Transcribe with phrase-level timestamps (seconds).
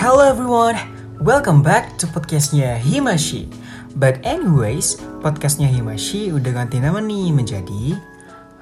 [0.00, 0.80] Hello everyone,
[1.20, 3.44] welcome back to podcastnya Himashi.
[4.00, 8.00] But anyways, podcastnya Himashi udah ganti nama nih menjadi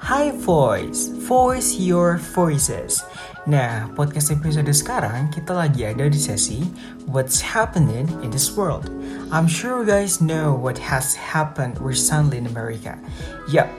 [0.03, 3.07] High Voice, Voice Your Voices.
[3.47, 6.67] Nah, podcast episode sekarang kita lagi ada di sesi
[7.07, 8.91] What's Happening in this World.
[9.31, 12.99] I'm sure you guys know what has happened recently in America.
[13.47, 13.71] Yup,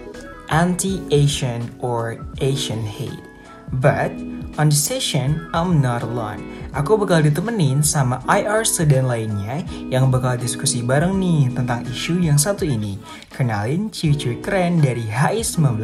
[0.48, 3.20] anti-Asian or Asian hate.
[3.68, 4.12] But
[4.56, 6.44] on the session, I'm not alone.
[6.72, 12.36] Aku bakal ditemenin sama IR student lainnya yang bakal diskusi bareng nih tentang isu yang
[12.36, 13.00] satu ini.
[13.32, 15.80] Kenalin ciwi-ciwi keren dari HI19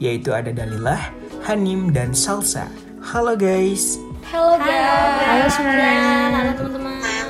[0.00, 1.12] yaitu ada Dalilah,
[1.44, 2.68] Hanim, dan Salsa.
[3.00, 3.96] Halo guys.
[4.28, 5.24] Halo guys.
[5.24, 5.97] Halo semuanya.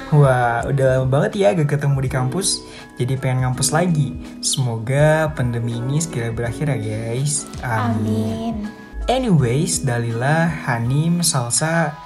[0.09, 2.65] Wah, udah lama banget ya gak ketemu di kampus.
[2.97, 4.17] Jadi pengen ngampus lagi.
[4.41, 7.45] Semoga pandemi ini segera berakhir ya guys.
[7.61, 8.65] Amin.
[9.09, 11.97] Anyways, Dalila, Hanim, Salsa,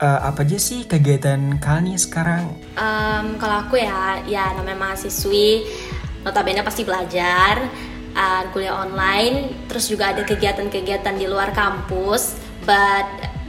[0.00, 2.44] uh, apa aja sih kegiatan kalian nih sekarang?
[2.76, 5.68] Um, kalau aku ya, ya namanya mahasiswi,
[6.24, 7.60] notabene pasti belajar,
[8.16, 13.04] uh, kuliah online, terus juga ada kegiatan-kegiatan di luar kampus, but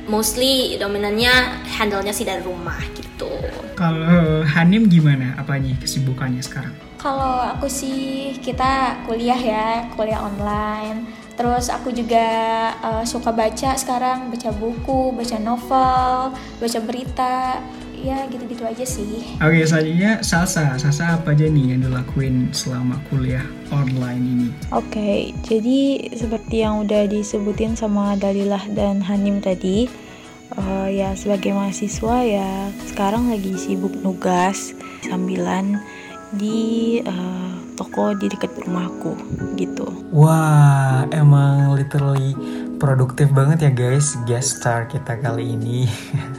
[0.08, 3.30] mostly dominannya handle-nya sih dari rumah gitu.
[3.78, 5.38] Kalau Hanim gimana?
[5.38, 6.74] Apa nih kesibukannya sekarang?
[6.98, 11.06] Kalau aku sih kita kuliah ya, kuliah online.
[11.38, 12.26] Terus aku juga
[12.82, 17.62] uh, suka baca sekarang, baca buku, baca novel, baca berita,
[17.98, 19.26] ya gitu-gitu aja sih.
[19.42, 20.78] Oke, selanjutnya Salsa.
[20.78, 24.48] Salsa apa aja nih yang dilakuin selama kuliah online ini?
[24.72, 29.90] Oke, jadi seperti yang udah disebutin sama Dalilah dan Hanim tadi,
[30.56, 34.72] uh, ya sebagai mahasiswa ya sekarang lagi sibuk nugas
[35.04, 35.82] sambilan
[36.36, 39.16] di uh, toko di dekat rumahku
[39.56, 39.88] gitu.
[40.12, 42.36] Wah, emang literally
[42.78, 45.88] produktif banget ya guys guest star kita kali ini.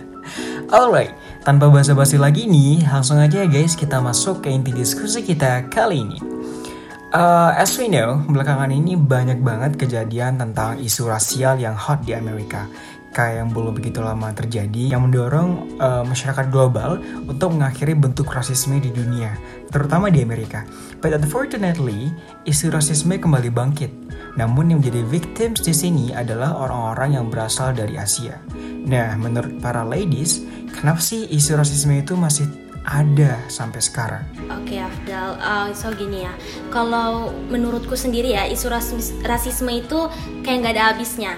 [0.75, 1.17] Alright,
[1.49, 6.05] tanpa basa-basi lagi nih, langsung aja ya guys kita masuk ke inti diskusi kita kali
[6.05, 6.21] ini.
[7.09, 12.13] Uh, as we know, belakangan ini banyak banget kejadian tentang isu rasial yang hot di
[12.13, 12.69] Amerika
[13.17, 18.77] kayak yang belum begitu lama terjadi yang mendorong uh, masyarakat global untuk mengakhiri bentuk rasisme
[18.77, 19.33] di dunia,
[19.73, 20.69] terutama di Amerika.
[21.01, 22.13] But unfortunately,
[22.45, 23.98] isu rasisme kembali bangkit.
[24.39, 28.39] Namun yang menjadi victims di sini adalah orang-orang yang berasal dari Asia.
[28.87, 32.47] Nah, menurut para ladies, kenapa sih isu rasisme itu masih
[32.87, 34.25] ada sampai sekarang.
[34.49, 36.33] Oke okay, Afdal, uh, so gini ya,
[36.73, 38.73] kalau menurutku sendiri ya isu
[39.27, 40.09] rasisme itu
[40.47, 41.37] kayak nggak ada habisnya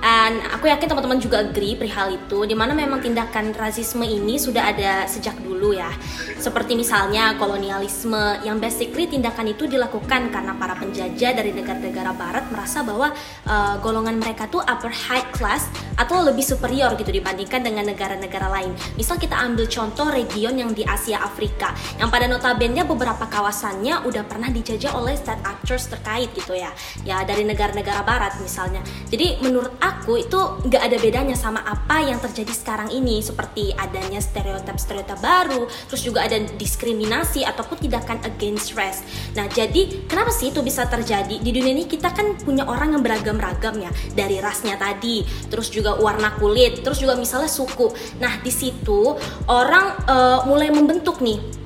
[0.00, 4.72] dan aku yakin teman-teman juga agree perihal itu di mana memang tindakan rasisme ini sudah
[4.72, 5.92] ada sejak dulu ya.
[6.40, 12.80] Seperti misalnya kolonialisme yang basically tindakan itu dilakukan karena para penjajah dari negara-negara barat merasa
[12.80, 13.12] bahwa
[13.44, 15.68] uh, golongan mereka tuh upper high class
[15.98, 18.72] atau lebih superior gitu dibandingkan dengan negara-negara lain.
[18.96, 24.24] Misal kita ambil contoh region yang di Asia Afrika yang pada notabene beberapa kawasannya udah
[24.24, 26.72] pernah dijajah oleh state actors terkait gitu ya.
[27.04, 28.80] Ya dari negara-negara barat misalnya.
[29.12, 33.20] Jadi menurut aku aku itu nggak ada bedanya sama apa yang terjadi sekarang ini.
[33.20, 39.02] Seperti adanya stereotip-stereotip baru terus juga ada diskriminasi ataupun tindakan against race.
[39.34, 41.38] Nah jadi kenapa sih itu bisa terjadi?
[41.42, 43.90] Di dunia ini kita kan punya orang yang beragam-ragam ya.
[44.14, 47.90] Dari rasnya tadi terus juga warna kulit terus juga misalnya suku.
[48.22, 49.14] Nah di situ
[49.50, 51.59] orang uh, mulai membentuk nih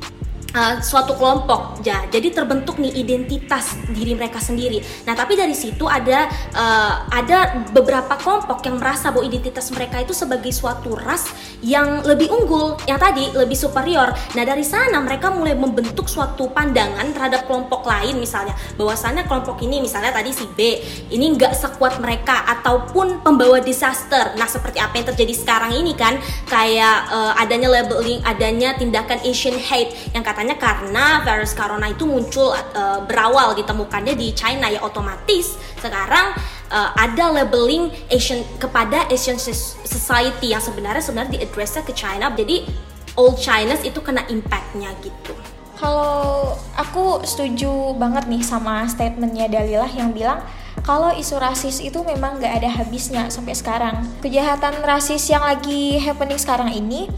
[0.55, 1.83] uh, suatu kelompok.
[1.83, 4.81] Ya jadi terbentuk nih identitas diri mereka sendiri.
[5.05, 10.15] Nah tapi dari situ ada uh, ada beberapa kelompok yang merasa bahwa identitas mereka itu
[10.15, 11.29] sebagai suatu ras
[11.61, 14.15] yang lebih unggul yang tadi lebih superior.
[14.39, 18.55] Nah dari sana mereka mulai membentuk suatu pandangan terhadap kelompok lain misalnya.
[18.79, 20.79] Bahwasannya kelompok ini misalnya tadi si B
[21.11, 24.33] ini nggak sekuat mereka ataupun pembawa disaster.
[24.39, 26.17] Nah seperti apa yang terjadi sekarang ini kan?
[26.47, 32.05] Kayak uh, adanya labeling adanya tindakan Asian hate yang katanya katanya karena virus corona itu
[32.05, 36.37] muncul uh, berawal ditemukannya di China ya otomatis sekarang
[36.69, 42.69] uh, ada labeling Asian kepada Asian society yang sebenarnya sebenarnya diadresnya ke China jadi
[43.17, 45.33] all Chinese itu kena impactnya gitu.
[45.81, 50.45] Kalau aku setuju banget nih sama statementnya Dalilah yang bilang
[50.85, 54.05] kalau isu rasis itu memang gak ada habisnya sampai sekarang.
[54.21, 57.09] Kejahatan rasis yang lagi happening sekarang ini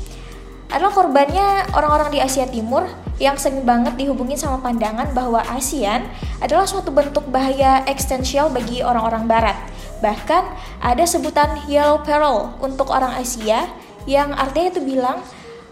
[0.71, 2.87] adalah korbannya orang-orang di Asia Timur
[3.17, 6.05] yang sering banget dihubungin sama pandangan bahwa ASEAN
[6.43, 9.57] adalah suatu bentuk bahaya eksistensial bagi orang-orang barat.
[10.05, 10.45] Bahkan
[10.85, 13.71] ada sebutan yellow peril untuk orang Asia
[14.05, 15.25] yang artinya itu bilang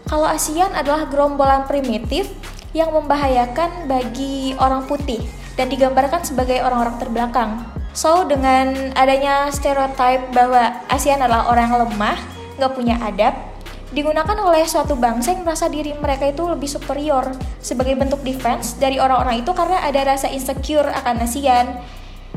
[0.09, 2.29] kalau ASEAN adalah gerombolan primitif
[2.73, 5.21] yang membahayakan bagi orang putih
[5.55, 7.51] dan digambarkan sebagai orang-orang terbelakang.
[7.95, 12.19] So dengan adanya stereotip bahwa ASEAN adalah orang lemah,
[12.59, 13.54] nggak punya adab,
[13.93, 17.29] digunakan oleh suatu bangsa yang merasa diri mereka itu lebih superior
[17.61, 21.67] sebagai bentuk defense dari orang-orang itu karena ada rasa insecure akan ASEAN.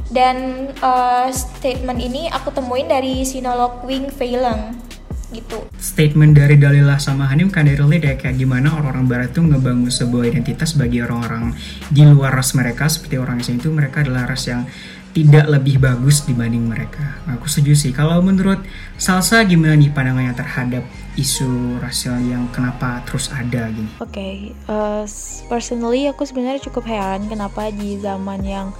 [0.08, 4.88] Dan uh, statement ini aku temuin dari sinolog Wing Fei Leng
[5.28, 5.60] gitu.
[5.76, 10.32] Statement dari Dalila sama Hanim kan relate ya kayak gimana orang-orang barat tuh ngebangun sebuah
[10.32, 11.52] identitas bagi orang-orang
[11.92, 14.64] di luar ras mereka seperti orang Asia itu mereka adalah ras yang
[15.12, 17.20] tidak lebih bagus dibanding mereka.
[17.36, 17.92] Aku setuju sih.
[17.92, 18.64] Kalau menurut
[18.96, 20.84] Salsa gimana nih pandangannya terhadap
[21.18, 23.90] isu rasial yang kenapa terus ada gini?
[23.98, 24.34] Oke, okay,
[24.70, 25.02] uh,
[25.50, 28.70] personally aku sebenarnya cukup heran kenapa di zaman yang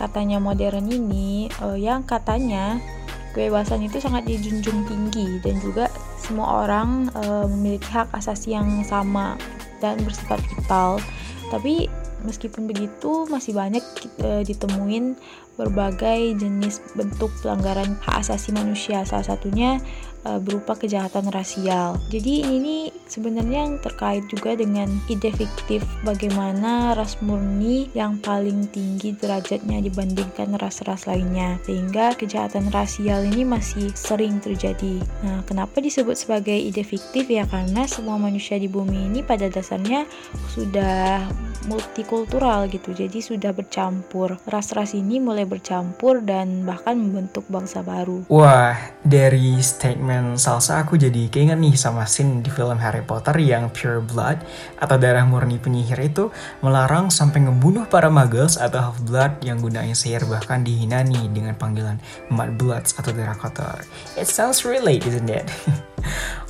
[0.00, 2.80] katanya modern ini, uh, yang katanya
[3.36, 9.36] kebebasan itu sangat dijunjung tinggi dan juga semua orang uh, memiliki hak asasi yang sama
[9.84, 10.96] dan bersifat vital.
[11.52, 11.92] Tapi
[12.22, 13.82] meskipun begitu masih banyak
[14.22, 15.16] uh, ditemuin
[15.56, 19.02] berbagai jenis bentuk pelanggaran hak asasi manusia.
[19.08, 19.80] Salah satunya
[20.28, 21.98] uh, berupa kejahatan rasial.
[22.12, 29.12] Jadi ini sebenarnya yang terkait juga dengan ide fiktif bagaimana ras murni yang paling tinggi
[29.12, 31.60] derajatnya dibandingkan ras-ras lainnya.
[31.68, 34.96] Sehingga kejahatan rasial ini masih sering terjadi.
[35.20, 40.08] Nah, kenapa disebut sebagai ide fiktif ya karena semua manusia di bumi ini pada dasarnya
[40.56, 41.28] sudah
[41.68, 42.96] multikultural gitu.
[42.96, 44.40] Jadi sudah bercampur.
[44.48, 48.24] Ras-ras ini mulai bercampur dan bahkan membentuk bangsa baru.
[48.32, 48.74] Wah,
[49.04, 54.02] dari statement salsa aku jadi keinget nih sama scene di film Harry Potter yang Pure
[54.06, 54.42] Blood
[54.78, 56.32] atau darah murni penyihir itu
[56.64, 61.54] melarang sampai ngebunuh para muggles atau half blood yang gunain sihir bahkan dihina nih dengan
[61.58, 61.98] panggilan
[62.30, 63.82] mud bloods atau darah kotor.
[64.14, 65.46] It sounds relate, isn't it?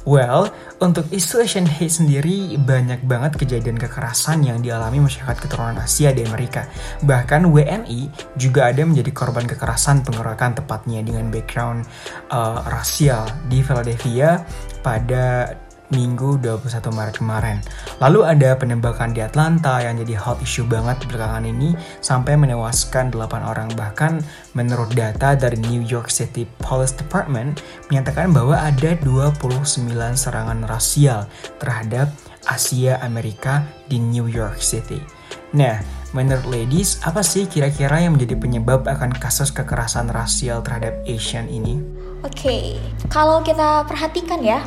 [0.03, 0.51] Well,
[0.83, 6.27] untuk isu Asian hate sendiri banyak banget kejadian kekerasan yang dialami masyarakat keturunan Asia di
[6.27, 6.67] Amerika.
[7.07, 11.87] Bahkan WNI juga ada menjadi korban kekerasan pengeroyokan tepatnya dengan background
[12.35, 14.43] uh, rasial di Philadelphia
[14.83, 15.55] pada
[15.93, 17.61] Minggu 21 Maret kemarin.
[18.01, 23.45] Lalu ada penembakan di Atlanta yang jadi hot issue banget belakangan ini sampai menewaskan 8
[23.45, 23.69] orang.
[23.77, 24.25] Bahkan
[24.57, 27.61] menurut data dari New York City Police Department
[27.93, 31.29] menyatakan bahwa ada 29 serangan rasial
[31.61, 32.11] terhadap
[32.49, 34.99] Asia Amerika di New York City.
[35.53, 35.85] Nah,
[36.17, 41.77] menurut ladies, apa sih kira-kira yang menjadi penyebab akan kasus kekerasan rasial terhadap Asian ini?
[42.23, 42.65] Oke, okay.
[43.13, 44.65] kalau kita perhatikan ya,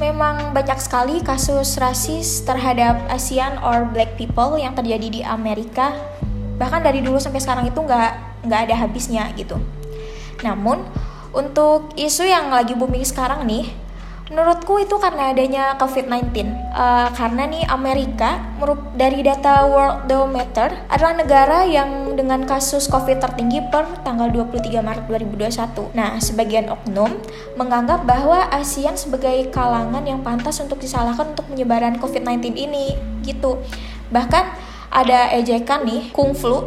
[0.00, 5.92] memang banyak sekali kasus rasis terhadap Asian or Black people yang terjadi di Amerika.
[6.56, 9.60] Bahkan dari dulu sampai sekarang itu nggak nggak ada habisnya gitu.
[10.40, 10.80] Namun
[11.36, 13.68] untuk isu yang lagi booming sekarang nih,
[14.30, 16.54] Menurutku itu karena adanya COVID-19.
[16.70, 18.38] Uh, karena nih Amerika
[18.94, 25.90] dari data Worldometer adalah negara yang dengan kasus COVID tertinggi per tanggal 23 Maret 2021.
[25.98, 27.10] Nah, sebagian oknum
[27.58, 32.94] menganggap bahwa ASEAN sebagai kalangan yang pantas untuk disalahkan untuk penyebaran COVID-19 ini
[33.26, 33.58] gitu.
[34.14, 34.44] Bahkan
[34.94, 36.66] ada ejekan nih kung flu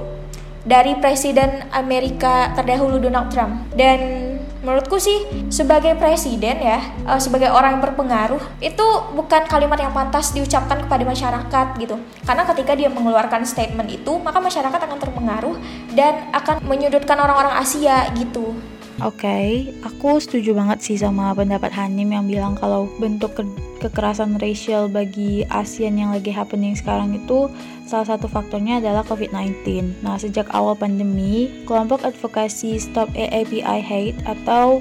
[0.63, 4.32] dari Presiden Amerika terdahulu Donald Trump dan
[4.63, 10.31] menurutku sih sebagai presiden ya uh, sebagai orang yang berpengaruh itu bukan kalimat yang pantas
[10.31, 11.99] diucapkan kepada masyarakat gitu.
[12.23, 15.55] Karena ketika dia mengeluarkan statement itu maka masyarakat akan terpengaruh
[15.91, 18.55] dan akan menyudutkan orang-orang Asia gitu
[19.03, 19.47] Oke, okay,
[19.83, 23.43] aku setuju banget sih sama pendapat Hanim yang bilang kalau bentuk ke
[23.83, 27.51] kekerasan racial bagi ASEAN yang lagi happening sekarang itu
[27.83, 29.99] salah satu faktornya adalah COVID-19.
[30.07, 34.79] Nah, sejak awal pandemi, kelompok advokasi Stop AAPI Hate atau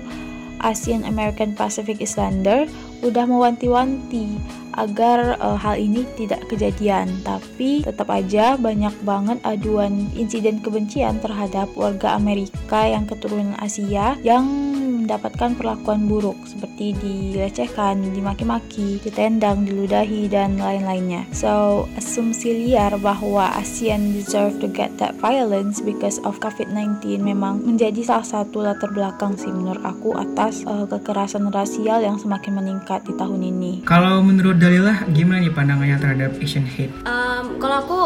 [0.62, 2.70] Asian American Pacific Islander
[3.02, 4.38] udah mewanti-wanti
[4.74, 7.08] agar uh, hal ini tidak kejadian.
[7.22, 14.72] Tapi tetap aja banyak banget aduan insiden kebencian terhadap warga Amerika yang keturunan Asia yang
[15.04, 21.26] mendapatkan perlakuan buruk seperti dilecehkan, dimaki-maki, ditendang, diludahi dan lain-lainnya.
[21.34, 28.00] So, asumsi liar bahwa ASEAN deserve to get that violence because of COVID-19 memang menjadi
[28.06, 33.12] salah satu latar belakang sih menurut aku atas uh, kekerasan rasial yang semakin meningkat di
[33.18, 33.72] tahun ini.
[33.84, 36.94] Kalau menurut Dalilah gimana nih pandangannya terhadap Asian hate?
[37.02, 38.00] Um, kalau aku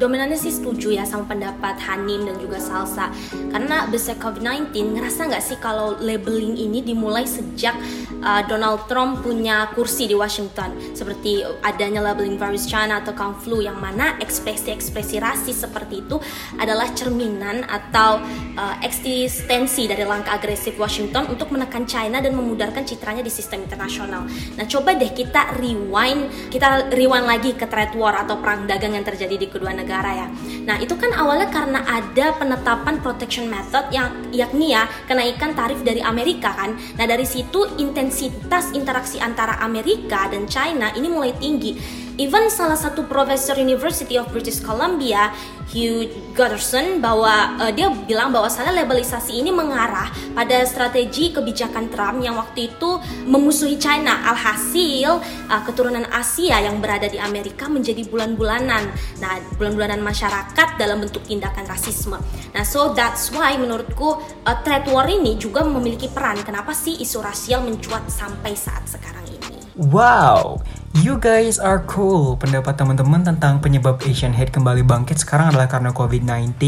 [0.00, 3.12] dominannya sih setuju ya sama pendapat Hanim dan juga Salsa
[3.52, 7.76] karena besar COVID-19 ngerasa nggak sih kalau labeling ini dimulai sejak
[8.24, 13.60] uh, Donald Trump punya kursi di Washington seperti adanya labeling virus China atau Kung Flu
[13.60, 16.16] yang mana ekspresi-ekspresi rasis seperti itu
[16.56, 18.24] adalah cerminan atau
[18.56, 24.24] uh, eksistensi dari langkah agresif Washington untuk menekan China dan memudarkan citranya di sistem internasional.
[24.56, 29.04] Nah coba deh kita rewind, kita rewind lagi ke trade war atau perang dagang yang
[29.04, 30.26] terjadi di kedua negara negara ya.
[30.70, 35.98] Nah itu kan awalnya karena ada penetapan protection method yang yakni ya kenaikan tarif dari
[35.98, 36.78] Amerika kan.
[36.94, 41.74] Nah dari situ intensitas interaksi antara Amerika dan China ini mulai tinggi
[42.20, 45.32] even salah satu profesor University of British Columbia
[45.72, 52.20] Hugh Gutterson bahwa uh, dia bilang bahwa salah labelisasi ini mengarah pada strategi kebijakan Trump
[52.20, 54.20] yang waktu itu memusuhi China.
[54.28, 58.92] Alhasil uh, keturunan Asia yang berada di Amerika menjadi bulan-bulanan.
[59.22, 62.20] Nah bulan-bulanan masyarakat dalam bentuk tindakan rasisme.
[62.52, 66.42] Nah so that's why menurutku uh, trade war ini juga memiliki peran.
[66.44, 69.62] Kenapa sih isu rasial mencuat sampai saat sekarang ini?
[69.78, 70.60] Wow,
[70.98, 72.34] you guys are cool.
[72.34, 76.58] Pendapat teman-teman tentang penyebab Asian hate kembali bangkit sekarang adalah karena COVID-19,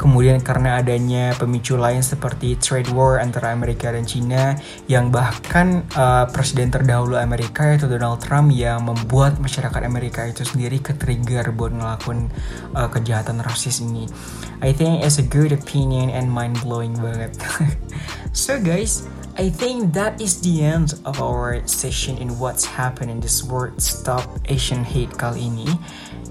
[0.00, 4.56] kemudian karena adanya pemicu lain seperti trade war antara Amerika dan China,
[4.88, 10.80] yang bahkan uh, presiden terdahulu Amerika yaitu Donald Trump yang membuat masyarakat Amerika itu sendiri
[10.80, 12.32] ke-trigger buat ngelakuin
[12.72, 14.08] uh, kejahatan rasis ini.
[14.64, 17.36] I think it's a good opinion and mind-blowing banget.
[18.32, 19.04] so guys,
[19.38, 23.78] I think that is the end of our session in what's happened in this world
[23.78, 25.70] Stop Asian Hate kali ini.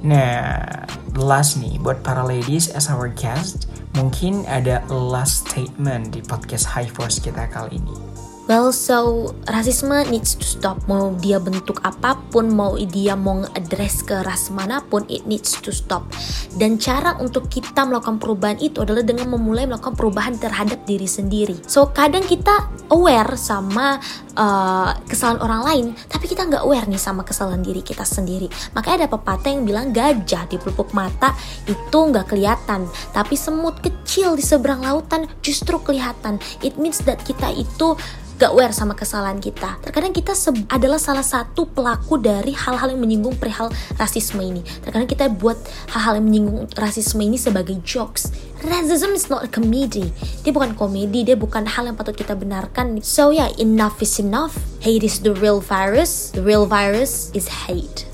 [0.04, 0.84] Nah,
[1.16, 6.92] last nih buat para ladies as our guest, mungkin ada last statement di podcast High
[6.92, 7.96] Force kita kali ini.
[8.48, 10.80] Well, so rasisme needs to stop.
[10.88, 15.60] Mau dia bentuk apa pun, mau dia mau address ke ras mana pun, it needs
[15.60, 16.08] to stop.
[16.56, 21.60] Dan cara untuk kita melakukan perubahan itu adalah dengan memulai melakukan perubahan terhadap diri sendiri.
[21.68, 24.00] So kadang kita aware sama
[24.40, 28.48] uh, kesalahan orang lain, tapi kita nggak aware nih sama kesalahan diri kita sendiri.
[28.72, 31.36] Makanya ada pepatah yang bilang gajah di pelupuk mata
[31.68, 36.40] itu nggak kelihatan, tapi semut kecil di seberang lautan justru kelihatan.
[36.64, 38.00] It means that kita itu
[38.38, 39.82] gak aware sama kesalahan kita.
[39.82, 40.38] Terkadang kita
[40.70, 44.62] adalah salah satu pelaku dari hal-hal yang menyinggung perihal rasisme ini.
[44.86, 45.58] Terkadang kita buat
[45.90, 48.30] hal-hal yang menyinggung rasisme ini sebagai jokes.
[48.62, 50.14] Racism is not a comedy.
[50.46, 53.02] Dia bukan komedi, dia bukan hal yang patut kita benarkan.
[53.02, 54.54] So yeah, enough is enough.
[54.86, 56.30] Hate is the real virus.
[56.34, 58.06] The real virus is hate.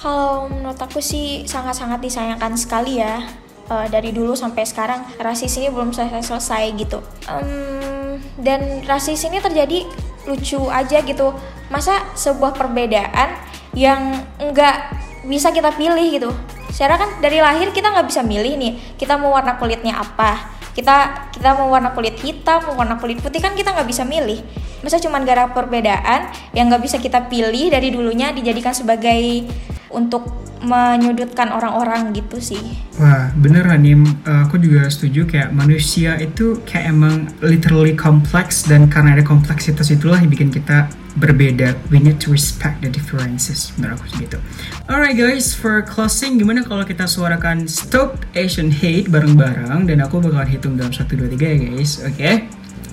[0.00, 3.22] Kalau menurut aku sih sangat-sangat disayangkan sekali ya.
[3.70, 6.98] Uh, dari dulu sampai sekarang rasis ini belum selesai-selesai gitu.
[7.30, 7.99] Um,
[8.40, 9.84] dan rasis ini terjadi
[10.28, 11.32] lucu aja gitu.
[11.70, 13.38] Masa sebuah perbedaan
[13.76, 14.90] yang enggak
[15.24, 16.30] bisa kita pilih gitu?
[16.70, 18.72] Secara kan dari lahir kita nggak bisa milih nih.
[18.96, 20.58] Kita mau warna kulitnya apa?
[20.70, 24.40] Kita kita mau warna kulit hitam mau warna kulit putih kan kita nggak bisa milih.
[24.80, 29.44] Masa cuma gara perbedaan yang nggak bisa kita pilih dari dulunya dijadikan sebagai
[29.90, 30.30] untuk
[30.60, 32.60] menyudutkan orang-orang gitu sih.
[33.00, 34.04] Wah, bener Ranim.
[34.28, 39.88] Uh, aku juga setuju kayak manusia itu kayak emang literally kompleks dan karena ada kompleksitas
[39.88, 41.74] itulah yang bikin kita berbeda.
[41.88, 43.72] We need to respect the differences.
[43.80, 44.38] Menurut aku segitu.
[44.86, 50.46] Alright guys, for closing gimana kalau kita suarakan Stop Asian Hate bareng-bareng dan aku bakalan
[50.46, 52.04] hitung dalam 1 2 3 ya guys.
[52.04, 52.14] Oke.
[52.20, 52.34] Okay?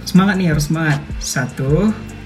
[0.08, 1.04] Semangat nih, harus semangat.
[1.20, 1.52] 1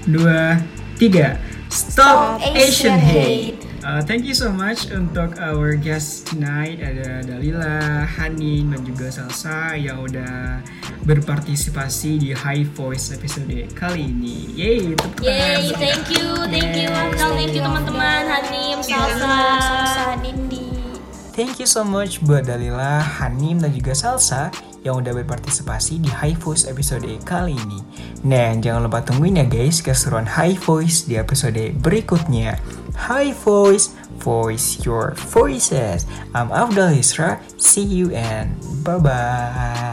[0.06, 1.34] 2 3.
[1.66, 3.58] Stop, Stop Asian, Asian hate.
[3.58, 3.61] hate.
[3.82, 6.78] Uh, thank you so much untuk our guest tonight.
[6.78, 10.62] Ada Dalila, Hanin dan juga Salsa yang udah
[11.02, 14.54] berpartisipasi di High Voice episode kali ini.
[14.54, 20.71] Yay, tepuk Yay, thank you, thank you Akal, thank you teman-teman, Hanim, Salsa, Salsa, Nindi.
[21.32, 24.52] Thank you so much buat Dalila, Hanim dan juga Salsa
[24.84, 27.80] yang udah berpartisipasi di High Voice episode kali ini.
[28.28, 32.60] Nah, jangan lupa tungguin ya guys keseruan High Voice di episode berikutnya.
[32.92, 36.04] High Voice, voice your voices.
[36.36, 37.40] I'm Afdal Isra.
[37.56, 38.52] See you and
[38.84, 39.91] bye-bye.